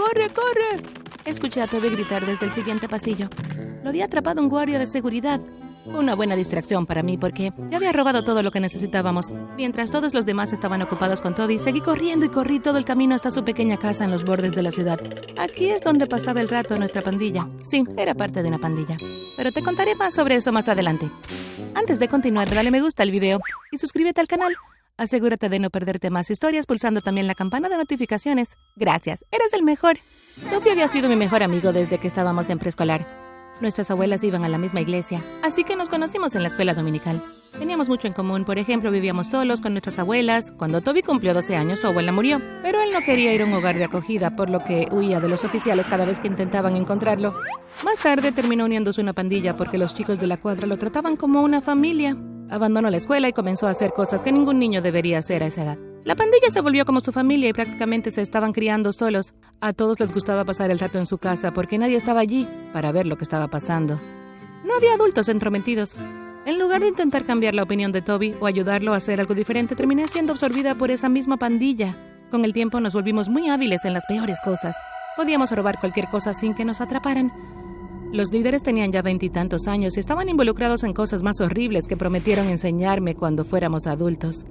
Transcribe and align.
¡Corre, 0.00 0.30
corre! 0.30 0.82
Escuché 1.26 1.60
a 1.60 1.66
Toby 1.66 1.90
gritar 1.90 2.24
desde 2.24 2.46
el 2.46 2.52
siguiente 2.52 2.88
pasillo. 2.88 3.28
Lo 3.82 3.90
había 3.90 4.06
atrapado 4.06 4.40
un 4.40 4.48
guardia 4.48 4.78
de 4.78 4.86
seguridad. 4.86 5.42
Una 5.84 6.14
buena 6.14 6.36
distracción 6.36 6.86
para 6.86 7.02
mí 7.02 7.18
porque 7.18 7.52
ya 7.70 7.76
había 7.76 7.92
robado 7.92 8.24
todo 8.24 8.42
lo 8.42 8.50
que 8.50 8.60
necesitábamos. 8.60 9.30
Mientras 9.58 9.90
todos 9.90 10.14
los 10.14 10.24
demás 10.24 10.54
estaban 10.54 10.80
ocupados 10.80 11.20
con 11.20 11.34
Toby, 11.34 11.58
seguí 11.58 11.82
corriendo 11.82 12.24
y 12.24 12.30
corrí 12.30 12.60
todo 12.60 12.78
el 12.78 12.86
camino 12.86 13.14
hasta 13.14 13.30
su 13.30 13.44
pequeña 13.44 13.76
casa 13.76 14.04
en 14.04 14.10
los 14.10 14.24
bordes 14.24 14.54
de 14.54 14.62
la 14.62 14.70
ciudad. 14.70 14.98
Aquí 15.36 15.68
es 15.68 15.82
donde 15.82 16.06
pasaba 16.06 16.40
el 16.40 16.48
rato 16.48 16.78
nuestra 16.78 17.02
pandilla. 17.02 17.46
Sí, 17.62 17.84
era 17.98 18.14
parte 18.14 18.42
de 18.42 18.48
una 18.48 18.58
pandilla. 18.58 18.96
Pero 19.36 19.52
te 19.52 19.62
contaré 19.62 19.96
más 19.96 20.14
sobre 20.14 20.36
eso 20.36 20.50
más 20.50 20.66
adelante. 20.66 21.10
Antes 21.74 21.98
de 21.98 22.08
continuar, 22.08 22.48
dale 22.48 22.70
me 22.70 22.80
gusta 22.80 23.02
al 23.02 23.10
video 23.10 23.38
y 23.70 23.76
suscríbete 23.76 24.22
al 24.22 24.28
canal. 24.28 24.56
Asegúrate 25.00 25.48
de 25.48 25.58
no 25.58 25.70
perderte 25.70 26.10
más 26.10 26.28
historias 26.28 26.66
pulsando 26.66 27.00
también 27.00 27.26
la 27.26 27.34
campana 27.34 27.70
de 27.70 27.78
notificaciones. 27.78 28.58
Gracias, 28.76 29.24
eres 29.32 29.54
el 29.54 29.62
mejor. 29.62 29.96
Toby 30.50 30.68
había 30.68 30.88
sido 30.88 31.08
mi 31.08 31.16
mejor 31.16 31.42
amigo 31.42 31.72
desde 31.72 31.96
que 31.96 32.06
estábamos 32.06 32.50
en 32.50 32.58
preescolar. 32.58 33.06
Nuestras 33.62 33.90
abuelas 33.90 34.22
iban 34.24 34.44
a 34.44 34.50
la 34.50 34.58
misma 34.58 34.82
iglesia, 34.82 35.24
así 35.42 35.64
que 35.64 35.74
nos 35.74 35.88
conocimos 35.88 36.34
en 36.34 36.42
la 36.42 36.48
escuela 36.50 36.74
dominical. 36.74 37.22
Teníamos 37.58 37.88
mucho 37.88 38.08
en 38.08 38.12
común, 38.12 38.44
por 38.44 38.58
ejemplo, 38.58 38.90
vivíamos 38.90 39.28
solos 39.28 39.62
con 39.62 39.72
nuestras 39.72 39.98
abuelas. 39.98 40.50
Cuando 40.50 40.82
Toby 40.82 41.02
cumplió 41.02 41.32
12 41.32 41.56
años, 41.56 41.78
su 41.78 41.86
abuela 41.86 42.12
murió, 42.12 42.38
pero 42.60 42.82
él 42.82 42.92
no 42.92 43.00
quería 43.00 43.32
ir 43.32 43.40
a 43.40 43.46
un 43.46 43.54
hogar 43.54 43.78
de 43.78 43.84
acogida, 43.84 44.36
por 44.36 44.50
lo 44.50 44.62
que 44.62 44.86
huía 44.92 45.18
de 45.18 45.30
los 45.30 45.44
oficiales 45.44 45.88
cada 45.88 46.04
vez 46.04 46.20
que 46.20 46.28
intentaban 46.28 46.76
encontrarlo. 46.76 47.34
Más 47.86 47.98
tarde 48.00 48.32
terminó 48.32 48.66
uniéndose 48.66 49.00
una 49.00 49.14
pandilla 49.14 49.56
porque 49.56 49.78
los 49.78 49.94
chicos 49.94 50.20
de 50.20 50.26
la 50.26 50.36
cuadra 50.36 50.66
lo 50.66 50.76
trataban 50.76 51.16
como 51.16 51.40
una 51.40 51.62
familia. 51.62 52.18
Abandonó 52.50 52.90
la 52.90 52.96
escuela 52.96 53.28
y 53.28 53.32
comenzó 53.32 53.68
a 53.68 53.70
hacer 53.70 53.92
cosas 53.92 54.22
que 54.22 54.32
ningún 54.32 54.58
niño 54.58 54.82
debería 54.82 55.18
hacer 55.18 55.42
a 55.42 55.46
esa 55.46 55.62
edad. 55.62 55.78
La 56.04 56.16
pandilla 56.16 56.50
se 56.50 56.60
volvió 56.60 56.84
como 56.84 57.00
su 57.00 57.12
familia 57.12 57.48
y 57.48 57.52
prácticamente 57.52 58.10
se 58.10 58.22
estaban 58.22 58.52
criando 58.52 58.92
solos. 58.92 59.34
A 59.60 59.72
todos 59.72 60.00
les 60.00 60.12
gustaba 60.12 60.44
pasar 60.44 60.70
el 60.70 60.80
rato 60.80 60.98
en 60.98 61.06
su 61.06 61.18
casa 61.18 61.52
porque 61.52 61.78
nadie 61.78 61.96
estaba 61.96 62.20
allí 62.20 62.48
para 62.72 62.90
ver 62.90 63.06
lo 63.06 63.16
que 63.16 63.24
estaba 63.24 63.48
pasando. 63.48 64.00
No 64.64 64.74
había 64.74 64.94
adultos 64.94 65.28
entrometidos. 65.28 65.94
En 66.44 66.58
lugar 66.58 66.80
de 66.80 66.88
intentar 66.88 67.24
cambiar 67.24 67.54
la 67.54 67.62
opinión 67.62 67.92
de 67.92 68.02
Toby 68.02 68.34
o 68.40 68.46
ayudarlo 68.46 68.94
a 68.94 68.96
hacer 68.96 69.20
algo 69.20 69.34
diferente, 69.34 69.76
terminé 69.76 70.08
siendo 70.08 70.32
absorbida 70.32 70.74
por 70.74 70.90
esa 70.90 71.08
misma 71.08 71.36
pandilla. 71.36 71.94
Con 72.30 72.44
el 72.44 72.52
tiempo 72.52 72.80
nos 72.80 72.94
volvimos 72.94 73.28
muy 73.28 73.48
hábiles 73.48 73.84
en 73.84 73.92
las 73.92 74.06
peores 74.06 74.40
cosas. 74.42 74.76
Podíamos 75.16 75.52
robar 75.52 75.78
cualquier 75.78 76.08
cosa 76.08 76.34
sin 76.34 76.54
que 76.54 76.64
nos 76.64 76.80
atraparan. 76.80 77.30
Los 78.12 78.32
líderes 78.32 78.64
tenían 78.64 78.90
ya 78.90 79.02
veintitantos 79.02 79.68
años 79.68 79.96
y 79.96 80.00
estaban 80.00 80.28
involucrados 80.28 80.82
en 80.82 80.92
cosas 80.92 81.22
más 81.22 81.40
horribles 81.40 81.86
que 81.86 81.96
prometieron 81.96 82.48
enseñarme 82.48 83.14
cuando 83.14 83.44
fuéramos 83.44 83.86
adultos. 83.86 84.46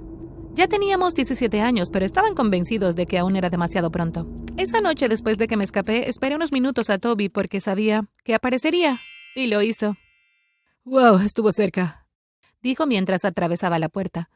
Ya 0.54 0.66
teníamos 0.66 1.14
17 1.14 1.60
años, 1.60 1.90
pero 1.90 2.06
estaban 2.06 2.34
convencidos 2.34 2.96
de 2.96 3.06
que 3.06 3.18
aún 3.18 3.36
era 3.36 3.50
demasiado 3.50 3.90
pronto. 3.90 4.26
Esa 4.56 4.80
noche, 4.80 5.08
después 5.08 5.36
de 5.36 5.46
que 5.46 5.58
me 5.58 5.64
escapé, 5.64 6.08
esperé 6.08 6.36
unos 6.36 6.52
minutos 6.52 6.88
a 6.88 6.98
Toby 6.98 7.28
porque 7.28 7.60
sabía 7.60 8.06
que 8.24 8.34
aparecería. 8.34 8.98
Y 9.34 9.46
lo 9.46 9.60
hizo. 9.60 9.96
Wow, 10.84 11.18
estuvo 11.18 11.52
cerca, 11.52 12.06
dijo 12.62 12.86
mientras 12.86 13.26
atravesaba 13.26 13.78
la 13.78 13.90
puerta. 13.90 14.30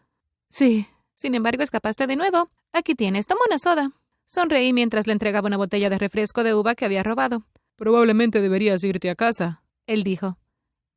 Sí, 0.50 0.86
sin 1.14 1.34
embargo, 1.34 1.62
escapaste 1.62 2.06
de 2.06 2.16
nuevo. 2.16 2.50
Aquí 2.72 2.94
tienes, 2.94 3.26
toma 3.26 3.40
una 3.48 3.58
soda. 3.58 3.92
Sonreí 4.26 4.72
mientras 4.72 5.06
le 5.06 5.14
entregaba 5.14 5.48
una 5.48 5.56
botella 5.56 5.88
de 5.88 5.98
refresco 5.98 6.44
de 6.44 6.54
uva 6.54 6.74
que 6.74 6.84
había 6.84 7.02
robado. 7.02 7.44
Probablemente 7.76 8.40
deberías 8.40 8.84
irte 8.84 9.10
a 9.10 9.14
casa, 9.14 9.62
él 9.86 10.02
dijo. 10.02 10.38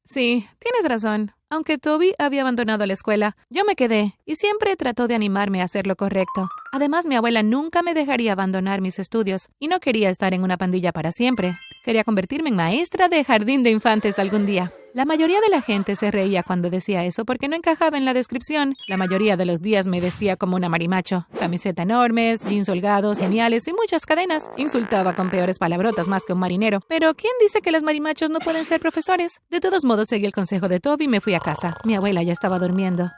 Sí, 0.05 0.47
tienes 0.59 0.87
razón. 0.87 1.33
Aunque 1.49 1.77
Toby 1.77 2.13
había 2.17 2.41
abandonado 2.41 2.85
la 2.85 2.93
escuela, 2.93 3.35
yo 3.49 3.63
me 3.65 3.75
quedé 3.75 4.15
y 4.25 4.35
siempre 4.35 4.75
trató 4.75 5.07
de 5.07 5.15
animarme 5.15 5.61
a 5.61 5.65
hacer 5.65 5.87
lo 5.87 5.95
correcto. 5.95 6.49
Además, 6.73 7.05
mi 7.05 7.15
abuela 7.15 7.41
nunca 7.41 7.81
me 7.81 7.93
dejaría 7.93 8.33
abandonar 8.33 8.81
mis 8.81 8.99
estudios 8.99 9.47
y 9.59 9.67
no 9.67 9.79
quería 9.79 10.09
estar 10.09 10.33
en 10.33 10.43
una 10.43 10.57
pandilla 10.57 10.91
para 10.91 11.11
siempre. 11.11 11.53
Quería 11.85 12.03
convertirme 12.03 12.49
en 12.49 12.57
maestra 12.57 13.07
de 13.07 13.23
jardín 13.23 13.63
de 13.63 13.69
infantes 13.71 14.19
algún 14.19 14.45
día. 14.45 14.71
La 14.97 15.05
mayoría 15.05 15.39
de 15.41 15.49
la 15.49 15.61
gente 15.61 15.95
se 15.95 16.09
reía 16.09 16.41
cuando 16.41 16.71
decía 16.71 17.05
eso 17.05 17.23
porque 17.23 17.47
no 17.47 17.55
encajaba 17.55 17.99
en 17.99 18.05
la 18.05 18.15
descripción. 18.15 18.75
La 18.87 18.97
mayoría 18.97 19.37
de 19.37 19.45
los 19.45 19.61
días 19.61 19.85
me 19.85 20.01
vestía 20.01 20.37
como 20.37 20.55
una 20.55 20.69
marimacho. 20.69 21.27
Camiseta 21.39 21.83
enormes, 21.83 22.43
jeans 22.43 22.67
holgados, 22.67 23.19
geniales 23.19 23.67
y 23.67 23.73
muchas 23.73 24.07
cadenas. 24.07 24.49
Insultaba 24.57 25.13
con 25.13 25.29
peores 25.29 25.59
palabrotas 25.59 26.07
más 26.07 26.25
que 26.25 26.33
un 26.33 26.39
marinero. 26.39 26.79
Pero 26.87 27.13
¿quién 27.13 27.31
dice 27.39 27.61
que 27.61 27.71
los 27.71 27.83
marimachos 27.83 28.31
no 28.31 28.39
pueden 28.39 28.65
ser 28.65 28.79
profesores? 28.79 29.39
De 29.51 29.59
todos 29.59 29.85
modos, 29.85 30.07
seguí 30.07 30.25
el 30.25 30.31
consejo 30.31 30.67
de 30.67 30.79
Toby 30.79 31.05
y 31.05 31.09
me 31.09 31.21
fui 31.21 31.35
a 31.35 31.41
casa. 31.41 31.77
Mi 31.83 31.93
abuela 31.93 32.23
ya 32.23 32.33
estaba 32.33 32.57
durmiendo. 32.57 33.11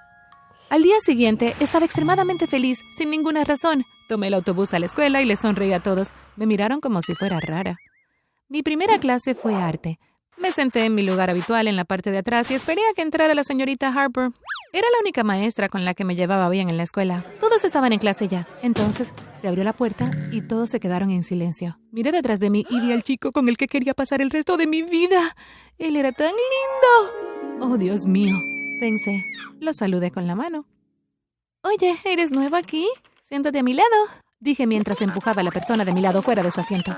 Al 0.70 0.84
día 0.84 1.00
siguiente 1.00 1.56
estaba 1.62 1.86
extremadamente 1.86 2.48
feliz, 2.48 2.82
sin 2.98 3.10
ninguna 3.10 3.46
razón. 3.46 3.86
Tomé 4.10 4.28
el 4.28 4.34
autobús 4.34 4.74
a 4.74 4.80
la 4.80 4.88
escuela 4.88 5.22
y 5.22 5.26
le 5.26 5.38
sonreí 5.38 5.72
a 5.72 5.80
todos. 5.80 6.10
Me 6.36 6.46
miraron 6.46 6.82
como 6.82 7.02
si 7.02 7.16
fuera 7.16 7.40
rara. 7.40 7.78
Mi 8.50 8.64
primera 8.64 9.00
clase 9.00 9.34
fue 9.34 9.56
arte. 9.56 9.98
Me 10.40 10.52
senté 10.54 10.86
en 10.86 10.96
mi 10.96 11.04
lugar 11.04 11.30
habitual 11.30 11.68
en 11.68 11.76
la 11.76 11.84
parte 11.84 12.12
de 12.12 12.20
atrás 12.20 12.50
y 12.50 12.54
esperé 12.54 12.82
a 12.90 12.94
que 12.94 13.02
entrara 13.02 13.34
la 13.34 13.44
señorita 13.44 13.90
Harper. 13.90 14.32
Era 14.72 14.88
la 14.90 15.00
única 15.02 15.24
maestra 15.24 15.68
con 15.68 15.84
la 15.84 15.94
que 15.94 16.06
me 16.06 16.16
llevaba 16.16 16.48
bien 16.48 16.70
en 16.70 16.78
la 16.78 16.84
escuela. 16.84 17.26
Todos 17.42 17.66
estaban 17.66 17.92
en 17.92 18.00
clase 18.00 18.30
ya. 18.30 18.48
Entonces 18.62 19.14
se 19.40 19.50
abrió 19.50 19.66
la 19.66 19.74
puerta 19.74 20.10
y 20.32 20.42
todos 20.42 20.70
se 20.70 20.80
quedaron 20.80 21.12
en 21.12 21.24
silencio. 21.24 21.78
Miré 21.92 22.14
detrás 22.14 22.40
de 22.40 22.50
mí 22.50 22.66
y 22.70 22.80
vi 22.80 22.94
al 22.94 23.04
chico 23.04 23.34
con 23.34 23.50
el 23.50 23.58
que 23.58 23.68
quería 23.68 23.94
pasar 23.94 24.22
el 24.22 24.30
resto 24.30 24.56
de 24.56 24.68
mi 24.68 24.82
vida. 24.82 25.36
Él 25.78 25.98
era 25.98 26.14
tan 26.14 26.32
lindo. 26.32 27.66
Oh, 27.66 27.78
Dios 27.78 28.06
mío, 28.06 28.36
pensé. 28.80 29.22
Lo 29.60 29.74
saludé 29.74 30.10
con 30.10 30.26
la 30.26 30.36
mano. 30.36 30.66
Oye, 31.64 31.98
¿eres 32.06 32.32
nuevo 32.32 32.56
aquí? 32.56 32.88
Siéntate 33.22 33.60
a 33.60 33.64
mi 33.64 33.74
lado, 33.74 34.08
dije 34.40 34.66
mientras 34.66 35.02
empujaba 35.02 35.42
a 35.42 35.44
la 35.44 35.52
persona 35.52 35.84
de 35.84 35.92
mi 35.92 36.00
lado 36.00 36.22
fuera 36.22 36.44
de 36.44 36.52
su 36.52 36.62
asiento. 36.62 36.96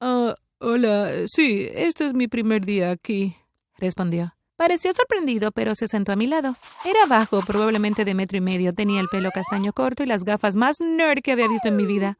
Ah, 0.00 0.34
Hola, 0.66 1.26
sí, 1.26 1.68
este 1.74 2.06
es 2.06 2.14
mi 2.14 2.26
primer 2.26 2.64
día 2.64 2.90
aquí, 2.90 3.36
respondió. 3.76 4.34
Pareció 4.56 4.94
sorprendido, 4.94 5.52
pero 5.52 5.74
se 5.74 5.88
sentó 5.88 6.12
a 6.12 6.16
mi 6.16 6.26
lado. 6.26 6.56
Era 6.86 7.04
bajo, 7.06 7.42
probablemente 7.42 8.06
de 8.06 8.14
metro 8.14 8.38
y 8.38 8.40
medio, 8.40 8.72
tenía 8.72 9.02
el 9.02 9.08
pelo 9.08 9.30
castaño 9.30 9.74
corto 9.74 10.02
y 10.02 10.06
las 10.06 10.24
gafas 10.24 10.56
más 10.56 10.76
nerd 10.80 11.20
que 11.22 11.32
había 11.32 11.48
visto 11.48 11.68
en 11.68 11.76
mi 11.76 11.84
vida. 11.84 12.16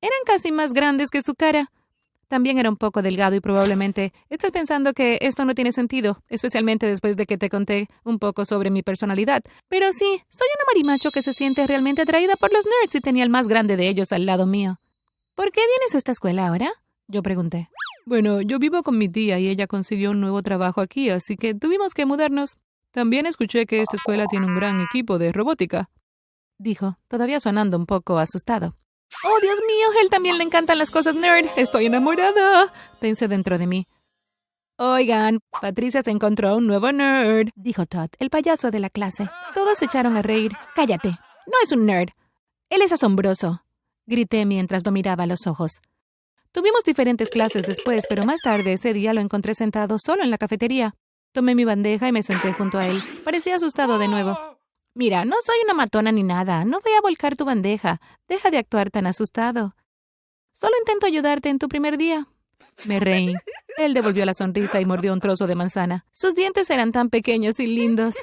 Eran 0.00 0.18
casi 0.24 0.52
más 0.52 0.72
grandes 0.72 1.10
que 1.10 1.20
su 1.20 1.34
cara. 1.34 1.70
También 2.28 2.58
era 2.58 2.70
un 2.70 2.78
poco 2.78 3.02
delgado 3.02 3.36
y 3.36 3.40
probablemente 3.40 4.14
estás 4.30 4.52
pensando 4.52 4.94
que 4.94 5.18
esto 5.20 5.44
no 5.44 5.54
tiene 5.54 5.72
sentido, 5.72 6.22
especialmente 6.30 6.86
después 6.86 7.14
de 7.18 7.26
que 7.26 7.36
te 7.36 7.50
conté 7.50 7.88
un 8.04 8.18
poco 8.18 8.46
sobre 8.46 8.70
mi 8.70 8.82
personalidad. 8.82 9.42
Pero 9.68 9.92
sí, 9.92 10.22
soy 10.30 10.48
una 10.56 10.64
marimacho 10.72 11.10
que 11.10 11.22
se 11.22 11.34
siente 11.34 11.66
realmente 11.66 12.00
atraída 12.00 12.36
por 12.36 12.54
los 12.54 12.64
nerds 12.64 12.94
y 12.94 13.00
tenía 13.00 13.22
el 13.22 13.28
más 13.28 13.48
grande 13.48 13.76
de 13.76 13.86
ellos 13.86 14.12
al 14.12 14.24
lado 14.24 14.46
mío. 14.46 14.80
¿Por 15.34 15.52
qué 15.52 15.60
vienes 15.60 15.94
a 15.94 15.98
esta 15.98 16.12
escuela 16.12 16.48
ahora? 16.48 16.72
Yo 17.08 17.22
pregunté. 17.22 17.70
Bueno, 18.04 18.40
yo 18.40 18.58
vivo 18.58 18.82
con 18.82 18.98
mi 18.98 19.08
tía 19.08 19.38
y 19.38 19.48
ella 19.48 19.66
consiguió 19.66 20.10
un 20.10 20.20
nuevo 20.20 20.42
trabajo 20.42 20.80
aquí, 20.80 21.10
así 21.10 21.36
que 21.36 21.54
tuvimos 21.54 21.94
que 21.94 22.06
mudarnos. 22.06 22.56
También 22.92 23.26
escuché 23.26 23.66
que 23.66 23.82
esta 23.82 23.96
escuela 23.96 24.26
tiene 24.26 24.46
un 24.46 24.54
gran 24.54 24.80
equipo 24.80 25.18
de 25.18 25.32
robótica. 25.32 25.90
Dijo, 26.58 26.98
todavía 27.08 27.40
sonando 27.40 27.76
un 27.76 27.86
poco 27.86 28.18
asustado. 28.18 28.76
Oh, 29.24 29.40
Dios 29.40 29.58
mío, 29.66 29.86
él 30.02 30.10
también 30.10 30.38
le 30.38 30.44
encantan 30.44 30.78
las 30.78 30.90
cosas 30.90 31.16
nerd. 31.16 31.46
Estoy 31.56 31.86
enamorada. 31.86 32.68
Pensé 33.00 33.28
dentro 33.28 33.58
de 33.58 33.66
mí. 33.66 33.86
Oigan, 34.78 35.40
Patricia 35.60 36.02
se 36.02 36.10
encontró 36.10 36.50
a 36.50 36.54
un 36.54 36.66
nuevo 36.66 36.92
nerd, 36.92 37.48
dijo 37.54 37.86
Todd, 37.86 38.10
el 38.18 38.30
payaso 38.30 38.70
de 38.70 38.80
la 38.80 38.90
clase. 38.90 39.28
Todos 39.54 39.78
se 39.78 39.86
echaron 39.86 40.16
a 40.16 40.22
reír. 40.22 40.52
Cállate. 40.74 41.10
No 41.10 41.54
es 41.62 41.72
un 41.72 41.86
nerd. 41.86 42.10
Él 42.68 42.82
es 42.82 42.92
asombroso. 42.92 43.62
Grité 44.06 44.44
mientras 44.44 44.84
lo 44.84 44.92
miraba 44.92 45.24
a 45.24 45.26
los 45.26 45.46
ojos. 45.46 45.80
Tuvimos 46.56 46.84
diferentes 46.84 47.28
clases 47.28 47.64
después, 47.64 48.06
pero 48.08 48.24
más 48.24 48.40
tarde 48.40 48.72
ese 48.72 48.94
día 48.94 49.12
lo 49.12 49.20
encontré 49.20 49.54
sentado 49.54 49.98
solo 49.98 50.22
en 50.22 50.30
la 50.30 50.38
cafetería. 50.38 50.94
Tomé 51.32 51.54
mi 51.54 51.66
bandeja 51.66 52.08
y 52.08 52.12
me 52.12 52.22
senté 52.22 52.54
junto 52.54 52.78
a 52.78 52.86
él. 52.86 53.02
Parecía 53.24 53.56
asustado 53.56 53.98
de 53.98 54.08
nuevo. 54.08 54.38
Mira, 54.94 55.26
no 55.26 55.36
soy 55.44 55.56
una 55.64 55.74
matona 55.74 56.12
ni 56.12 56.22
nada. 56.22 56.64
No 56.64 56.80
voy 56.80 56.94
a 56.94 57.02
volcar 57.02 57.36
tu 57.36 57.44
bandeja. 57.44 58.00
Deja 58.26 58.50
de 58.50 58.56
actuar 58.56 58.90
tan 58.90 59.06
asustado. 59.06 59.76
Solo 60.54 60.72
intento 60.78 61.04
ayudarte 61.04 61.50
en 61.50 61.58
tu 61.58 61.68
primer 61.68 61.98
día. 61.98 62.26
Me 62.86 63.00
reí. 63.00 63.34
Él 63.76 63.92
devolvió 63.92 64.24
la 64.24 64.32
sonrisa 64.32 64.80
y 64.80 64.86
mordió 64.86 65.12
un 65.12 65.20
trozo 65.20 65.46
de 65.46 65.56
manzana. 65.56 66.06
Sus 66.10 66.34
dientes 66.34 66.70
eran 66.70 66.90
tan 66.90 67.10
pequeños 67.10 67.60
y 67.60 67.66
lindos. 67.66 68.14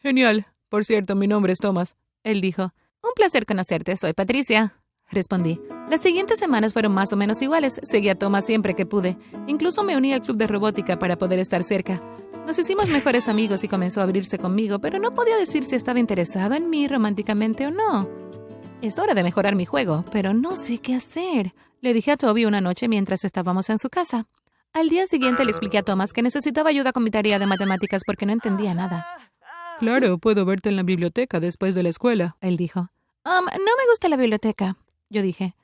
Genial. 0.00 0.46
Por 0.70 0.86
cierto, 0.86 1.16
mi 1.16 1.26
nombre 1.26 1.52
es 1.52 1.58
Thomas. 1.58 1.96
Él 2.22 2.40
dijo. 2.40 2.72
Un 3.02 3.12
placer 3.14 3.44
conocerte. 3.44 3.94
Soy 3.98 4.14
Patricia 4.14 4.74
respondí. 5.10 5.60
Las 5.90 6.00
siguientes 6.00 6.38
semanas 6.38 6.72
fueron 6.72 6.92
más 6.92 7.12
o 7.12 7.16
menos 7.16 7.40
iguales. 7.42 7.80
Seguí 7.82 8.08
a 8.08 8.18
Thomas 8.18 8.46
siempre 8.46 8.74
que 8.74 8.86
pude. 8.86 9.16
Incluso 9.46 9.84
me 9.84 9.96
uní 9.96 10.12
al 10.12 10.22
club 10.22 10.36
de 10.36 10.46
robótica 10.46 10.98
para 10.98 11.16
poder 11.16 11.38
estar 11.38 11.62
cerca. 11.64 12.00
Nos 12.46 12.58
hicimos 12.58 12.90
mejores 12.90 13.28
amigos 13.28 13.64
y 13.64 13.68
comenzó 13.68 14.00
a 14.00 14.04
abrirse 14.04 14.38
conmigo, 14.38 14.78
pero 14.78 14.98
no 14.98 15.14
podía 15.14 15.36
decir 15.36 15.64
si 15.64 15.76
estaba 15.76 15.98
interesado 15.98 16.54
en 16.54 16.68
mí 16.68 16.86
románticamente 16.88 17.66
o 17.66 17.70
no. 17.70 18.08
Es 18.82 18.98
hora 18.98 19.14
de 19.14 19.22
mejorar 19.22 19.54
mi 19.54 19.64
juego, 19.64 20.04
pero 20.12 20.34
no 20.34 20.56
sé 20.56 20.78
qué 20.78 20.94
hacer. 20.94 21.54
Le 21.80 21.94
dije 21.94 22.12
a 22.12 22.16
Toby 22.16 22.44
una 22.44 22.60
noche 22.60 22.86
mientras 22.86 23.24
estábamos 23.24 23.70
en 23.70 23.78
su 23.78 23.88
casa. 23.88 24.26
Al 24.74 24.88
día 24.88 25.06
siguiente 25.06 25.44
le 25.44 25.52
expliqué 25.52 25.78
a 25.78 25.82
Thomas 25.82 26.12
que 26.12 26.20
necesitaba 26.20 26.68
ayuda 26.68 26.92
con 26.92 27.04
mi 27.04 27.10
tarea 27.10 27.38
de 27.38 27.46
matemáticas 27.46 28.02
porque 28.04 28.26
no 28.26 28.32
entendía 28.32 28.74
nada. 28.74 29.06
Claro, 29.78 30.18
puedo 30.18 30.44
verte 30.44 30.68
en 30.68 30.76
la 30.76 30.82
biblioteca 30.82 31.40
después 31.40 31.74
de 31.74 31.82
la 31.82 31.88
escuela, 31.88 32.36
él 32.40 32.56
dijo. 32.56 32.90
Um, 33.24 33.44
no 33.44 33.76
me 33.78 33.88
gusta 33.90 34.08
la 34.08 34.16
biblioteca, 34.16 34.76
yo 35.14 35.22
dije. 35.22 35.54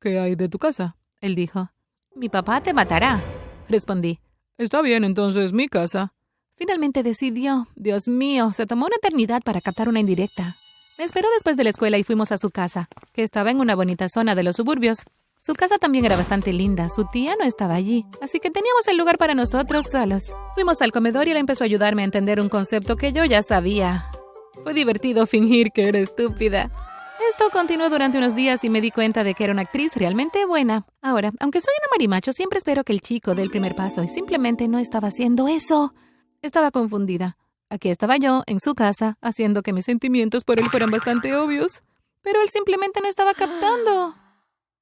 ¿Qué 0.00 0.18
hay 0.18 0.36
de 0.36 0.48
tu 0.48 0.58
casa? 0.58 0.96
Él 1.20 1.34
dijo. 1.34 1.70
Mi 2.14 2.28
papá 2.28 2.62
te 2.62 2.72
matará, 2.72 3.20
respondí. 3.68 4.20
Está 4.56 4.80
bien, 4.80 5.04
entonces 5.04 5.52
mi 5.52 5.68
casa. 5.68 6.14
Finalmente 6.54 7.02
decidió. 7.02 7.66
Dios 7.74 8.08
mío, 8.08 8.52
se 8.52 8.66
tomó 8.66 8.86
una 8.86 8.96
eternidad 8.96 9.42
para 9.42 9.60
captar 9.60 9.88
una 9.88 10.00
indirecta. 10.00 10.54
Me 10.98 11.04
esperó 11.04 11.28
después 11.34 11.56
de 11.56 11.64
la 11.64 11.70
escuela 11.70 11.98
y 11.98 12.04
fuimos 12.04 12.30
a 12.32 12.38
su 12.38 12.50
casa, 12.50 12.88
que 13.12 13.22
estaba 13.22 13.50
en 13.50 13.60
una 13.60 13.74
bonita 13.74 14.08
zona 14.08 14.34
de 14.34 14.42
los 14.42 14.56
suburbios. 14.56 15.04
Su 15.38 15.54
casa 15.54 15.78
también 15.78 16.04
era 16.04 16.16
bastante 16.16 16.52
linda, 16.52 16.90
su 16.90 17.06
tía 17.06 17.34
no 17.38 17.46
estaba 17.46 17.74
allí, 17.74 18.04
así 18.20 18.40
que 18.40 18.50
teníamos 18.50 18.86
el 18.86 18.98
lugar 18.98 19.16
para 19.16 19.34
nosotros 19.34 19.86
solos. 19.90 20.24
Fuimos 20.54 20.82
al 20.82 20.92
comedor 20.92 21.26
y 21.26 21.30
él 21.30 21.38
empezó 21.38 21.64
a 21.64 21.66
ayudarme 21.66 22.02
a 22.02 22.04
entender 22.04 22.40
un 22.40 22.50
concepto 22.50 22.96
que 22.96 23.14
yo 23.14 23.24
ya 23.24 23.42
sabía. 23.42 24.04
Fue 24.62 24.74
divertido 24.74 25.26
fingir 25.26 25.70
que 25.72 25.88
era 25.88 25.98
estúpida. 25.98 26.70
Esto 27.28 27.50
continuó 27.50 27.90
durante 27.90 28.16
unos 28.16 28.34
días 28.34 28.64
y 28.64 28.70
me 28.70 28.80
di 28.80 28.90
cuenta 28.90 29.24
de 29.24 29.34
que 29.34 29.44
era 29.44 29.52
una 29.52 29.62
actriz 29.62 29.94
realmente 29.94 30.46
buena. 30.46 30.86
Ahora, 31.02 31.32
aunque 31.38 31.60
soy 31.60 31.74
una 31.78 31.88
marimacho, 31.92 32.32
siempre 32.32 32.58
espero 32.58 32.82
que 32.82 32.92
el 32.92 33.02
chico 33.02 33.34
dé 33.34 33.42
el 33.42 33.50
primer 33.50 33.76
paso 33.76 34.02
y 34.02 34.08
simplemente 34.08 34.68
no 34.68 34.78
estaba 34.78 35.08
haciendo 35.08 35.46
eso. 35.46 35.94
Estaba 36.40 36.70
confundida. 36.70 37.36
Aquí 37.68 37.90
estaba 37.90 38.16
yo, 38.16 38.42
en 38.46 38.58
su 38.58 38.74
casa, 38.74 39.18
haciendo 39.20 39.62
que 39.62 39.72
mis 39.72 39.84
sentimientos 39.84 40.44
por 40.44 40.60
él 40.60 40.70
fueran 40.70 40.90
bastante 40.90 41.36
obvios. 41.36 41.82
Pero 42.22 42.40
él 42.40 42.48
simplemente 42.48 43.00
no 43.00 43.08
estaba 43.08 43.34
captando. 43.34 44.14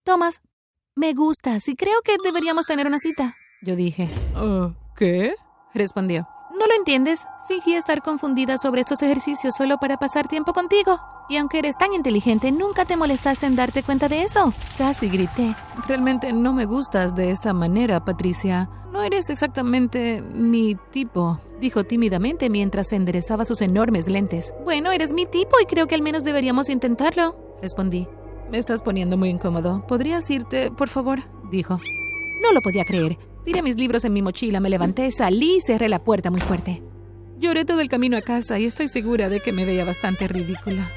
Thomas, 0.05 0.41
me 0.95 1.15
gustas 1.15 1.69
y 1.69 1.75
creo 1.75 2.01
que 2.03 2.17
deberíamos 2.23 2.67
tener 2.67 2.87
una 2.87 2.99
cita. 2.99 3.35
Yo 3.63 3.75
dije. 3.75 4.09
Uh, 4.37 4.73
¿Qué? 4.97 5.35
Respondió. 5.75 6.29
¿No 6.53 6.67
lo 6.67 6.75
entiendes? 6.75 7.27
Fingí 7.47 7.75
estar 7.75 8.01
confundida 8.01 8.59
sobre 8.59 8.81
estos 8.83 9.03
ejercicios 9.03 9.55
solo 9.57 9.79
para 9.79 9.97
pasar 9.97 10.29
tiempo 10.29 10.53
contigo. 10.53 10.99
Y 11.29 11.37
aunque 11.37 11.59
eres 11.59 11.77
tan 11.77 11.93
inteligente, 11.93 12.51
nunca 12.53 12.85
te 12.87 12.97
molestaste 12.97 13.47
en 13.47 13.55
darte 13.55 13.83
cuenta 13.83 14.09
de 14.09 14.23
eso. 14.23 14.53
Casi 14.79 15.09
grité. 15.09 15.55
Realmente 15.87 16.33
no 16.33 16.53
me 16.53 16.65
gustas 16.65 17.15
de 17.15 17.31
esta 17.31 17.53
manera, 17.53 18.05
Patricia. 18.05 18.71
No 18.93 19.03
eres 19.03 19.29
exactamente 19.29 20.23
mi 20.23 20.77
tipo, 20.91 21.39
dijo 21.61 21.85
tímidamente 21.85 22.49
mientras 22.49 22.93
enderezaba 22.93 23.45
sus 23.45 23.61
enormes 23.61 24.09
lentes. 24.09 24.55
Bueno, 24.65 24.91
eres 24.91 25.13
mi 25.13 25.27
tipo 25.27 25.61
y 25.63 25.67
creo 25.67 25.87
que 25.87 25.95
al 25.95 26.03
menos 26.03 26.25
deberíamos 26.25 26.71
intentarlo, 26.71 27.37
respondí. 27.61 28.09
Me 28.51 28.57
estás 28.57 28.81
poniendo 28.81 29.19
muy 29.19 29.29
incómodo. 29.29 29.85
¿Podrías 29.87 30.31
irte, 30.31 30.71
por 30.71 30.89
favor? 30.89 31.21
dijo. 31.51 31.79
No 32.43 32.53
lo 32.53 32.61
podía 32.63 32.85
creer. 32.85 33.19
Tiré 33.45 33.63
mis 33.63 33.77
libros 33.77 34.05
en 34.05 34.15
mi 34.15 34.23
mochila, 34.23 34.61
me 34.61 34.71
levanté, 34.71 35.11
salí 35.11 35.57
y 35.57 35.61
cerré 35.61 35.91
la 35.91 35.99
puerta 35.99 36.31
muy 36.31 36.41
fuerte. 36.41 36.83
Lloré 37.39 37.65
todo 37.65 37.81
el 37.81 37.89
camino 37.89 38.17
a 38.17 38.23
casa 38.23 38.59
y 38.59 38.65
estoy 38.65 38.89
segura 38.89 39.29
de 39.29 39.41
que 39.41 39.53
me 39.53 39.65
veía 39.65 39.85
bastante 39.85 40.27
ridícula. 40.29 40.91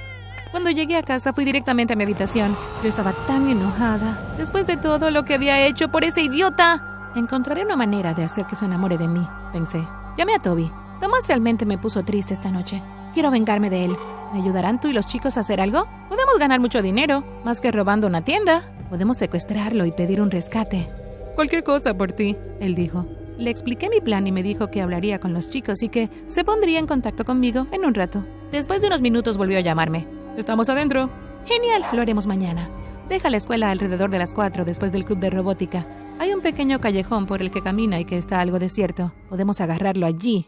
Cuando 0.51 0.69
llegué 0.69 0.98
a 0.98 1.03
casa 1.03 1.31
fui 1.31 1.45
directamente 1.45 1.94
a 1.94 1.95
mi 1.95 2.03
habitación. 2.03 2.56
Yo 2.83 2.89
estaba 2.89 3.13
tan 3.25 3.50
enojada. 3.50 4.36
Después 4.38 4.68
de 4.68 4.75
todo 4.75 5.09
lo 5.09 5.24
que 5.24 5.36
había 5.36 5.65
hecho 5.65 5.89
por 5.89 6.03
ese 6.03 6.21
idiota, 6.21 7.09
encontraré 7.15 7.63
una 7.63 7.77
manera 7.77 8.13
de 8.13 8.25
hacer 8.25 8.45
que 8.45 8.57
se 8.57 8.65
enamore 8.65 8.98
de 8.98 9.07
mí, 9.07 9.25
pensé. 9.53 9.88
Llamé 10.18 10.36
a 10.36 10.39
Toby. 10.39 10.69
Tomás 11.00 11.27
realmente 11.27 11.65
me 11.65 11.77
puso 11.77 12.03
triste 12.03 12.33
esta 12.33 12.51
noche. 12.51 12.83
Quiero 13.13 13.31
vengarme 13.31 13.69
de 13.69 13.86
él. 13.86 13.95
¿Me 14.33 14.42
ayudarán 14.42 14.80
tú 14.80 14.89
y 14.89 14.94
los 14.94 15.07
chicos 15.07 15.38
a 15.38 15.42
hacer 15.42 15.62
algo? 15.62 15.88
Podemos 16.09 16.38
ganar 16.38 16.59
mucho 16.59 16.81
dinero, 16.81 17.24
más 17.45 17.62
que 17.62 17.71
robando 17.71 18.07
una 18.07 18.21
tienda. 18.21 18.62
Podemos 18.89 19.18
secuestrarlo 19.18 19.86
y 19.86 19.92
pedir 19.94 20.21
un 20.21 20.31
rescate. 20.31 20.89
Cualquier 21.36 21.63
cosa 21.63 21.94
por 21.94 22.12
ti, 22.12 22.36
él 22.59 22.75
dijo. 22.75 23.06
Le 23.38 23.50
expliqué 23.50 23.89
mi 23.89 24.01
plan 24.01 24.27
y 24.27 24.31
me 24.31 24.44
dijo 24.44 24.69
que 24.69 24.81
hablaría 24.81 25.19
con 25.19 25.33
los 25.33 25.50
chicos 25.50 25.81
y 25.81 25.89
que 25.89 26.09
se 26.27 26.44
pondría 26.44 26.77
en 26.77 26.88
contacto 26.88 27.25
conmigo 27.25 27.68
en 27.71 27.86
un 27.86 27.94
rato. 27.94 28.24
Después 28.51 28.81
de 28.81 28.88
unos 28.88 29.01
minutos 29.01 29.38
volvió 29.38 29.57
a 29.57 29.62
llamarme. 29.62 30.07
Estamos 30.37 30.69
adentro. 30.69 31.09
Genial, 31.45 31.83
lo 31.91 32.01
haremos 32.01 32.25
mañana. 32.25 32.69
Deja 33.09 33.29
la 33.29 33.37
escuela 33.37 33.69
alrededor 33.69 34.09
de 34.09 34.19
las 34.19 34.33
cuatro 34.33 34.63
después 34.63 34.91
del 34.91 35.03
club 35.03 35.19
de 35.19 35.29
robótica. 35.29 35.85
Hay 36.19 36.33
un 36.33 36.41
pequeño 36.41 36.79
callejón 36.79 37.25
por 37.25 37.41
el 37.41 37.51
que 37.51 37.61
camina 37.61 37.99
y 37.99 38.05
que 38.05 38.17
está 38.17 38.39
algo 38.39 38.57
desierto. 38.57 39.13
Podemos 39.29 39.59
agarrarlo 39.59 40.05
allí. 40.05 40.47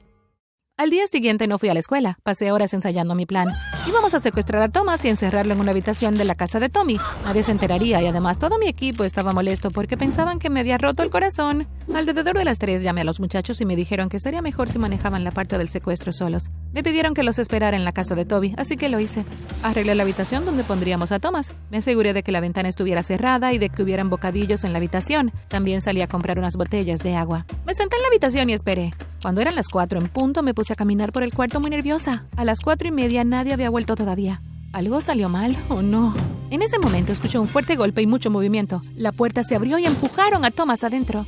Al 0.78 0.90
día 0.90 1.06
siguiente 1.08 1.48
no 1.48 1.60
fui 1.60 1.70
a 1.70 1.74
la 1.74 1.82
escuela. 1.82 2.18
Pasé 2.24 2.52
horas 2.52 2.74
ensayando 2.74 3.14
mi 3.14 3.26
plan. 3.26 3.48
Íbamos 3.88 4.14
a 4.14 4.20
secuestrar 4.20 4.62
a 4.62 4.70
Thomas 4.70 5.04
y 5.04 5.10
encerrarlo 5.10 5.54
en 5.54 5.60
una 5.60 5.72
habitación 5.72 6.16
de 6.16 6.24
la 6.24 6.36
casa 6.36 6.60
de 6.60 6.70
Tommy. 6.70 6.98
Nadie 7.26 7.44
se 7.44 7.52
enteraría 7.52 8.02
y 8.02 8.08
además 8.08 8.40
todo 8.40 8.58
mi 8.58 8.68
equipo 8.68 9.04
estaba 9.04 9.34
molesto 9.34 9.70
porque 9.70 9.98
pensaban 9.98 10.40
que 10.40 10.50
me 10.50 10.62
había 10.62 10.78
roto 10.78 11.04
el 11.04 11.10
corazón. 11.10 11.68
Alrededor 11.94 12.38
de 12.38 12.46
las 12.46 12.58
tres 12.58 12.82
llamé 12.82 13.02
a 13.02 13.04
los 13.04 13.20
muchachos 13.20 13.60
y 13.62 13.66
me 13.66 13.76
dijeron 13.76 14.10
que 14.10 14.20
sería 14.20 14.42
mejor 14.42 14.70
si 14.70 14.80
manejaban 14.80 15.24
la 15.24 15.32
parte 15.32 15.58
del 15.58 15.70
secuestro 15.70 16.14
solos. 16.14 16.50
Me 16.74 16.82
pidieron 16.82 17.14
que 17.14 17.22
los 17.22 17.38
esperara 17.38 17.78
en 17.78 17.86
la 17.86 17.92
casa 17.92 18.16
de 18.16 18.26
Toby, 18.26 18.56
así 18.58 18.78
que 18.78 18.90
lo 18.90 19.00
hice. 19.00 19.24
Arreglé 19.62 19.94
la 19.94 20.02
habitación 20.02 20.44
donde 20.44 20.64
pondríamos 20.64 21.12
a 21.12 21.20
Thomas. 21.20 21.54
Me 21.70 21.78
aseguré 21.78 22.14
de 22.14 22.24
que 22.24 22.32
la 22.32 22.40
ventana 22.40 22.68
estuviera 22.68 23.04
cerrada 23.04 23.54
y 23.54 23.60
de 23.60 23.70
que 23.70 23.84
hubieran 23.84 24.10
bocadillos 24.10 24.64
en 24.64 24.74
la 24.74 24.78
habitación. 24.78 25.32
También 25.50 25.82
salí 25.82 26.02
a 26.02 26.08
comprar 26.08 26.40
unas 26.40 26.56
botellas 26.56 27.00
de 27.02 27.16
agua. 27.16 27.46
Me 27.66 27.76
senté 27.76 27.98
en 27.98 28.02
la 28.02 28.08
habitación 28.08 28.50
y 28.50 28.54
esperé. 28.54 28.92
Cuando 29.22 29.40
eran 29.42 29.56
las 29.56 29.70
cuatro 29.70 30.00
en 30.00 30.08
punto, 30.08 30.42
me 30.42 30.56
puse 30.56 30.74
a 30.74 30.76
caminar 30.76 31.12
por 31.12 31.22
el 31.22 31.34
cuarto 31.34 31.60
muy 31.60 31.70
nerviosa. 31.70 32.26
A 32.36 32.44
las 32.44 32.60
cuatro 32.62 32.88
y 32.88 32.92
media 32.92 33.24
nadie 33.24 33.54
había 33.54 33.70
vuelto 33.70 33.96
todavía. 33.96 34.42
¿Algo 34.72 35.00
salió 35.00 35.30
mal 35.30 35.56
o 35.70 35.84
no? 35.84 36.16
En 36.50 36.64
ese 36.64 36.80
momento 36.80 37.12
escuché 37.12 37.38
un 37.38 37.48
fuerte 37.48 37.76
golpe 37.76 38.02
y 38.02 38.08
mucho 38.08 38.32
movimiento. 38.32 38.82
La 38.96 39.12
puerta 39.12 39.44
se 39.44 39.56
abrió 39.56 39.78
y 39.78 39.86
empujaron 39.86 40.44
a 40.44 40.50
Thomas 40.50 40.84
adentro. 40.84 41.28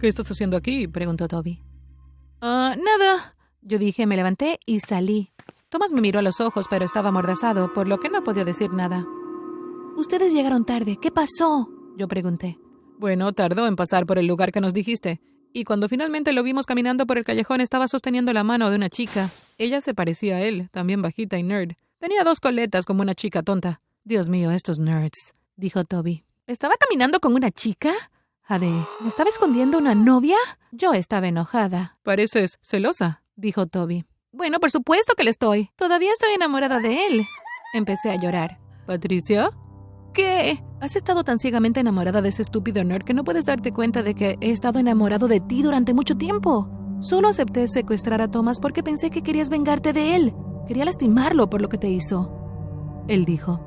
¿Qué 0.00 0.08
estás 0.08 0.30
haciendo 0.30 0.56
aquí? 0.56 0.88
preguntó 0.88 1.28
Toby. 1.28 1.62
Ah, 2.40 2.74
nada. 2.82 3.34
Yo 3.64 3.78
dije, 3.78 4.06
me 4.06 4.16
levanté 4.16 4.58
y 4.66 4.80
salí. 4.80 5.30
Thomas 5.68 5.92
me 5.92 6.00
miró 6.00 6.18
a 6.18 6.22
los 6.22 6.40
ojos, 6.40 6.66
pero 6.68 6.84
estaba 6.84 7.10
amordazado, 7.10 7.72
por 7.72 7.86
lo 7.86 7.98
que 7.98 8.08
no 8.08 8.24
podía 8.24 8.44
decir 8.44 8.72
nada. 8.72 9.06
Ustedes 9.96 10.32
llegaron 10.32 10.64
tarde. 10.64 10.98
¿Qué 11.00 11.12
pasó? 11.12 11.70
Yo 11.96 12.08
pregunté. 12.08 12.58
Bueno, 12.98 13.32
tardó 13.32 13.66
en 13.68 13.76
pasar 13.76 14.04
por 14.04 14.18
el 14.18 14.26
lugar 14.26 14.50
que 14.50 14.60
nos 14.60 14.74
dijiste. 14.74 15.20
Y 15.52 15.64
cuando 15.64 15.88
finalmente 15.88 16.32
lo 16.32 16.42
vimos 16.42 16.66
caminando 16.66 17.06
por 17.06 17.18
el 17.18 17.24
callejón 17.24 17.60
estaba 17.60 17.86
sosteniendo 17.86 18.32
la 18.32 18.42
mano 18.42 18.68
de 18.68 18.76
una 18.76 18.90
chica. 18.90 19.30
Ella 19.58 19.80
se 19.80 19.94
parecía 19.94 20.36
a 20.36 20.42
él, 20.42 20.68
también 20.72 21.00
bajita 21.00 21.38
y 21.38 21.44
nerd. 21.44 21.72
Tenía 21.98 22.24
dos 22.24 22.40
coletas 22.40 22.84
como 22.84 23.02
una 23.02 23.14
chica 23.14 23.42
tonta. 23.44 23.80
Dios 24.02 24.28
mío, 24.28 24.50
estos 24.50 24.80
nerds, 24.80 25.34
dijo 25.56 25.84
Toby. 25.84 26.24
¿Estaba 26.48 26.74
caminando 26.76 27.20
con 27.20 27.34
una 27.34 27.52
chica? 27.52 27.92
Jade, 28.42 28.86
¿me 29.00 29.08
estaba 29.08 29.30
escondiendo 29.30 29.78
una 29.78 29.94
novia? 29.94 30.36
Yo 30.72 30.94
estaba 30.94 31.28
enojada. 31.28 31.98
Pareces 32.02 32.58
celosa 32.60 33.21
dijo 33.36 33.66
Toby. 33.66 34.04
Bueno, 34.32 34.60
por 34.60 34.70
supuesto 34.70 35.14
que 35.14 35.24
le 35.24 35.30
estoy. 35.30 35.70
Todavía 35.76 36.12
estoy 36.12 36.32
enamorada 36.34 36.80
de 36.80 37.06
él. 37.06 37.26
Empecé 37.74 38.10
a 38.10 38.16
llorar. 38.16 38.58
¿Patricia? 38.86 39.50
¿Qué? 40.14 40.62
Has 40.80 40.96
estado 40.96 41.24
tan 41.24 41.38
ciegamente 41.38 41.80
enamorada 41.80 42.22
de 42.22 42.30
ese 42.30 42.42
estúpido 42.42 42.82
nerd 42.84 43.04
que 43.04 43.14
no 43.14 43.24
puedes 43.24 43.46
darte 43.46 43.72
cuenta 43.72 44.02
de 44.02 44.14
que 44.14 44.36
he 44.40 44.50
estado 44.50 44.78
enamorado 44.78 45.28
de 45.28 45.40
ti 45.40 45.62
durante 45.62 45.94
mucho 45.94 46.16
tiempo. 46.16 46.68
Solo 47.00 47.28
acepté 47.28 47.68
secuestrar 47.68 48.20
a 48.20 48.30
Thomas 48.30 48.60
porque 48.60 48.82
pensé 48.82 49.10
que 49.10 49.22
querías 49.22 49.50
vengarte 49.50 49.92
de 49.92 50.16
él. 50.16 50.34
Quería 50.66 50.84
lastimarlo 50.84 51.48
por 51.50 51.60
lo 51.60 51.68
que 51.68 51.78
te 51.78 51.88
hizo. 51.88 53.04
Él 53.08 53.24
dijo. 53.24 53.60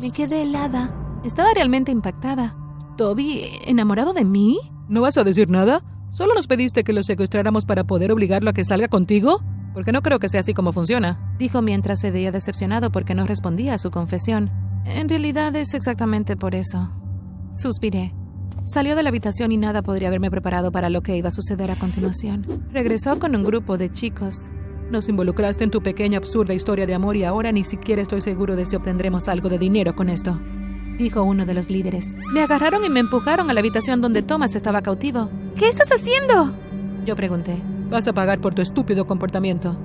Me 0.00 0.10
quedé 0.10 0.42
helada. 0.42 0.94
Estaba 1.24 1.54
realmente 1.54 1.92
impactada. 1.92 2.56
¿Toby, 2.96 3.44
enamorado 3.66 4.12
de 4.12 4.24
mí? 4.24 4.58
¿No 4.88 5.00
vas 5.00 5.16
a 5.16 5.24
decir 5.24 5.48
nada? 5.48 5.82
¿Solo 6.12 6.34
nos 6.34 6.46
pediste 6.46 6.84
que 6.84 6.92
lo 6.92 7.02
secuestráramos 7.02 7.64
para 7.64 7.84
poder 7.84 8.12
obligarlo 8.12 8.50
a 8.50 8.52
que 8.52 8.66
salga 8.66 8.86
contigo? 8.86 9.42
Porque 9.72 9.92
no 9.92 10.02
creo 10.02 10.18
que 10.18 10.28
sea 10.28 10.40
así 10.40 10.52
como 10.52 10.74
funciona. 10.74 11.34
Dijo 11.38 11.62
mientras 11.62 12.00
se 12.00 12.10
veía 12.10 12.30
decepcionado 12.30 12.92
porque 12.92 13.14
no 13.14 13.26
respondía 13.26 13.72
a 13.72 13.78
su 13.78 13.90
confesión. 13.90 14.50
En 14.84 15.08
realidad 15.08 15.56
es 15.56 15.72
exactamente 15.72 16.36
por 16.36 16.54
eso. 16.54 16.90
Suspiré. 17.54 18.12
Salió 18.64 18.94
de 18.94 19.02
la 19.02 19.08
habitación 19.08 19.52
y 19.52 19.56
nada 19.56 19.80
podría 19.80 20.08
haberme 20.08 20.30
preparado 20.30 20.70
para 20.70 20.90
lo 20.90 21.00
que 21.00 21.16
iba 21.16 21.28
a 21.28 21.32
suceder 21.32 21.70
a 21.70 21.76
continuación. 21.76 22.68
Regresó 22.70 23.18
con 23.18 23.34
un 23.34 23.42
grupo 23.42 23.78
de 23.78 23.90
chicos. 23.90 24.50
Nos 24.90 25.08
involucraste 25.08 25.64
en 25.64 25.70
tu 25.70 25.82
pequeña 25.82 26.18
absurda 26.18 26.52
historia 26.52 26.84
de 26.84 26.92
amor 26.92 27.16
y 27.16 27.24
ahora 27.24 27.52
ni 27.52 27.64
siquiera 27.64 28.02
estoy 28.02 28.20
seguro 28.20 28.54
de 28.54 28.66
si 28.66 28.76
obtendremos 28.76 29.28
algo 29.28 29.48
de 29.48 29.58
dinero 29.58 29.96
con 29.96 30.10
esto 30.10 30.38
dijo 30.98 31.22
uno 31.22 31.46
de 31.46 31.54
los 31.54 31.70
líderes. 31.70 32.06
Me 32.32 32.42
agarraron 32.42 32.84
y 32.84 32.90
me 32.90 33.00
empujaron 33.00 33.50
a 33.50 33.54
la 33.54 33.60
habitación 33.60 34.00
donde 34.00 34.22
Thomas 34.22 34.54
estaba 34.54 34.82
cautivo. 34.82 35.30
¿Qué 35.56 35.68
estás 35.68 35.90
haciendo? 35.90 36.54
Yo 37.04 37.16
pregunté. 37.16 37.60
Vas 37.90 38.08
a 38.08 38.12
pagar 38.12 38.40
por 38.40 38.54
tu 38.54 38.62
estúpido 38.62 39.06
comportamiento, 39.06 39.76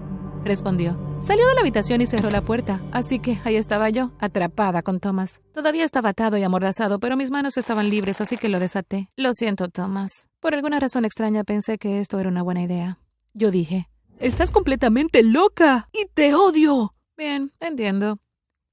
respondió. 0.46 0.98
Salió 1.22 1.48
de 1.48 1.56
la 1.56 1.62
habitación 1.62 2.02
y 2.02 2.06
cerró 2.06 2.30
la 2.30 2.42
puerta, 2.42 2.82
así 2.92 3.20
que 3.20 3.40
ahí 3.44 3.56
estaba 3.56 3.90
yo, 3.90 4.12
atrapada 4.20 4.82
con 4.82 5.00
Thomas. 5.00 5.42
Todavía 5.54 5.84
estaba 5.84 6.10
atado 6.10 6.38
y 6.38 6.44
amordazado, 6.44 7.00
pero 7.00 7.18
mis 7.18 7.32
manos 7.32 7.58
estaban 7.58 7.90
libres, 7.90 8.22
así 8.22 8.38
que 8.38 8.50
lo 8.50 8.60
desaté. 8.60 9.10
Lo 9.18 9.34
siento, 9.34 9.68
Thomas. 9.68 10.28
Por 10.40 10.56
alguna 10.56 10.80
razón 10.80 11.06
extraña 11.06 11.44
pensé 11.44 11.78
que 11.78 12.00
esto 12.00 12.20
era 12.20 12.30
una 12.30 12.44
buena 12.44 12.62
idea. 12.62 13.00
Yo 13.34 13.52
dije, 13.52 13.90
Estás 14.20 14.50
completamente 14.50 15.22
loca 15.22 15.90
y 15.94 16.08
te 16.12 16.34
odio. 16.34 16.96
Bien, 17.16 17.54
entiendo. 17.60 18.18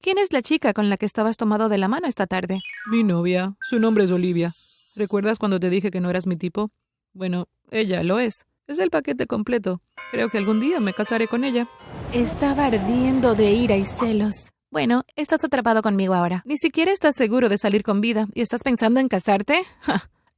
¿Quién 0.05 0.19
es 0.19 0.35
la 0.35 0.43
chica 0.43 0.75
con 0.75 0.91
la 0.91 0.99
que 0.99 1.07
estabas 1.07 1.39
tomado 1.39 1.71
de 1.71 1.79
la 1.79 1.89
mano 1.89 2.07
esta 2.07 2.27
tarde? 2.27 2.61
Mi 2.91 3.03
novia. 3.03 3.55
Su 3.63 3.81
nombre 3.81 4.05
es 4.05 4.11
Olivia. 4.11 4.53
¿Recuerdas 4.97 5.39
cuando 5.39 5.59
te 5.59 5.71
dije 5.71 5.91
que 5.91 6.03
no 6.03 6.11
eras 6.11 6.27
mi 6.27 6.37
tipo? 6.37 6.71
Bueno, 7.15 7.49
ella 7.71 8.03
lo 8.03 8.19
es. 8.19 8.45
Es 8.67 8.79
el 8.81 8.91
paquete 8.91 9.27
completo. 9.27 9.81
Creo 10.11 10.29
que 10.29 10.37
algún 10.37 10.61
día 10.61 10.79
me 10.79 10.93
casaré 10.93 11.27
con 11.27 11.43
ella. 11.43 11.67
Estaba 12.13 12.67
ardiendo 12.67 13.35
de 13.35 13.53
ira 13.53 13.79
y 13.79 13.87
celos. 13.87 14.53
Bueno, 14.71 15.05
estás 15.17 15.43
atrapado 15.43 15.81
conmigo 15.81 16.13
ahora. 16.13 16.43
Ni 16.45 16.59
siquiera 16.59 16.93
estás 16.93 17.15
seguro 17.15 17.49
de 17.49 17.57
salir 17.57 17.83
con 17.83 18.03
vida 18.03 18.29
y 18.35 18.43
estás 18.43 18.63
pensando 18.63 19.01
en 19.01 19.09
casarte. 19.09 19.63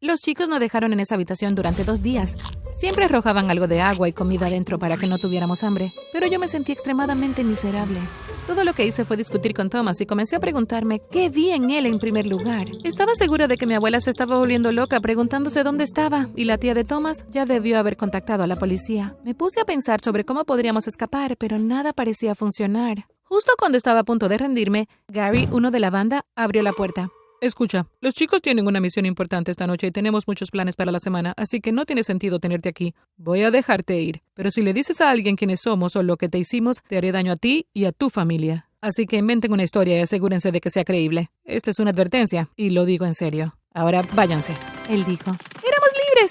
Los 0.01 0.21
chicos 0.21 0.49
no 0.49 0.61
dejaron 0.61 0.93
en 0.93 1.01
esa 1.01 1.17
habitación 1.17 1.57
durante 1.57 1.83
dos 1.83 2.05
días. 2.05 2.37
Siempre 2.79 3.07
arrojaban 3.07 3.51
algo 3.51 3.67
de 3.67 3.81
agua 3.81 4.09
y 4.09 4.13
comida 4.13 4.49
dentro 4.49 4.79
para 4.79 4.97
que 4.97 5.09
no 5.09 5.19
tuviéramos 5.19 5.65
hambre, 5.65 5.91
pero 6.13 6.29
yo 6.29 6.39
me 6.39 6.47
sentí 6.47 6.71
extremadamente 6.71 7.43
miserable. 7.43 7.99
Todo 8.47 8.63
lo 8.63 8.75
que 8.75 8.85
hice 8.87 9.05
fue 9.05 9.17
discutir 9.17 9.55
con 9.55 9.71
Thomas 9.71 10.01
y 10.01 10.07
comencé 10.07 10.37
a 10.37 10.41
preguntarme 10.41 11.01
qué 11.11 11.31
vi 11.31 11.51
en 11.51 11.71
él 11.71 11.85
en 11.85 11.99
primer 11.99 12.29
lugar. 12.29 12.69
Estaba 12.85 13.15
segura 13.17 13.49
de 13.49 13.57
que 13.57 13.67
mi 13.67 13.75
abuela 13.75 14.01
se 14.01 14.11
estaba 14.11 14.39
volviendo 14.39 14.71
loca 14.71 15.01
preguntándose 15.01 15.65
dónde 15.65 15.83
estaba 15.83 16.29
y 16.37 16.45
la 16.45 16.57
tía 16.57 16.73
de 16.73 16.85
Thomas 16.85 17.27
ya 17.31 17.45
debió 17.45 17.77
haber 17.77 17.97
contactado 17.97 18.45
a 18.45 18.47
la 18.47 18.55
policía. 18.55 19.17
Me 19.25 19.35
puse 19.35 19.61
a 19.61 19.65
pensar 19.65 20.01
sobre 20.01 20.25
cómo 20.25 20.45
podríamos 20.45 20.87
escapar, 20.87 21.37
pero 21.37 21.59
nada 21.59 21.93
parecía 21.93 22.37
funcionar. 22.37 23.07
Justo 23.25 23.53
cuando 23.59 23.79
estaba 23.79 24.01
a 24.01 24.05
punto 24.05 24.29
de 24.29 24.39
rendirme, 24.39 24.89
Gary, 25.09 25.49
uno 25.51 25.73
de 25.73 25.81
la 25.81 25.91
banda, 25.91 26.25
abrió 26.37 26.63
la 26.63 26.73
puerta. 26.73 27.11
Escucha, 27.41 27.87
los 28.01 28.15
chicos 28.15 28.41
tienen 28.41 28.67
una 28.67 28.81
misión 28.81 29.05
importante 29.05 29.51
esta 29.51 29.67
noche 29.67 29.89
y 29.89 29.91
tenemos 29.91 30.27
muchos 30.27 30.51
planes 30.51 30.75
para 30.75 30.91
la 30.91 31.01
semana, 31.01 31.35
así 31.37 31.61
que 31.61 31.71
no 31.71 31.85
tiene 31.85 32.03
sentido 32.03 32.39
tenerte 32.39 32.71
aquí. 32.71 32.95
Voy 33.19 33.43
a 33.43 33.51
dejarte 33.51 34.01
ir, 34.01 34.23
pero 34.35 34.51
si 34.51 34.63
le 34.63 34.73
dices 34.73 35.03
a 35.03 35.11
alguien 35.11 35.37
quiénes 35.37 35.61
somos 35.61 35.97
o 35.97 36.03
lo 36.03 36.17
que 36.17 36.31
te 36.31 36.39
hicimos, 36.39 36.83
te 36.89 36.97
haré 36.97 37.13
daño 37.13 37.33
a 37.33 37.37
ti 37.37 37.67
y 37.75 37.85
a 37.85 37.93
tu 37.93 38.09
familia. 38.09 38.71
Así 38.81 39.07
que 39.07 39.19
inventen 39.19 39.53
una 39.53 39.65
historia 39.65 39.99
y 39.99 40.01
asegúrense 40.01 40.51
de 40.51 40.61
que 40.61 40.71
sea 40.71 40.85
creíble. 40.85 41.31
Esta 41.45 41.71
es 41.71 41.79
una 41.79 41.91
advertencia, 41.91 42.49
y 42.57 42.71
lo 42.71 42.85
digo 42.87 43.05
en 43.05 43.15
serio. 43.15 43.57
Ahora 43.75 44.03
váyanse. 44.15 44.55
Él 44.89 45.05
dijo. 45.05 45.37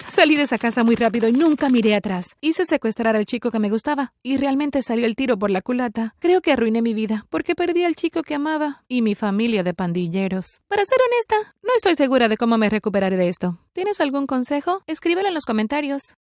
Salí 0.10 0.36
de 0.38 0.44
esa 0.44 0.58
casa 0.58 0.84
muy 0.84 0.96
rápido 0.96 1.28
y 1.28 1.34
nunca 1.34 1.70
miré 1.70 1.94
atrás. 1.94 2.36
Hice 2.42 2.66
secuestrar 2.66 3.16
al 3.16 3.26
chico 3.26 3.52
que 3.52 3.60
me 3.60 3.70
gustaba 3.70 4.14
y 4.24 4.38
realmente 4.38 4.82
salió 4.82 5.06
el 5.06 5.16
tiro 5.16 5.38
por 5.38 5.52
la 5.52 5.62
culata. 5.62 6.16
Creo 6.20 6.42
que 6.42 6.52
arruiné 6.54 6.82
mi 6.82 6.94
vida 6.94 7.26
porque 7.30 7.54
perdí 7.54 7.84
al 7.84 7.96
chico 7.96 8.24
que 8.24 8.36
amaba 8.36 8.84
y 8.88 9.02
mi 9.02 9.14
familia 9.14 9.62
de 9.64 9.74
pandilleros. 9.74 10.62
Para 10.68 10.86
ser 10.86 10.98
honesta, 11.00 11.56
no 11.64 11.74
estoy 11.76 11.96
segura 11.96 12.28
de 12.28 12.38
cómo 12.38 12.58
me 12.58 12.70
recuperaré 12.70 13.18
de 13.18 13.28
esto. 13.28 13.60
¿Tienes 13.74 14.00
algún 14.02 14.26
consejo? 14.26 14.82
Escríbelo 14.88 15.28
en 15.28 15.34
los 15.34 15.46
comentarios. 15.46 16.16